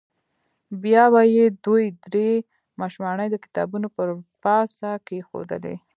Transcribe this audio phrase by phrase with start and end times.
[0.83, 2.29] بیا به یې دوې درې
[2.79, 4.07] مشواڼۍ د کتابونو پر
[4.43, 5.75] پاسه کېښودلې.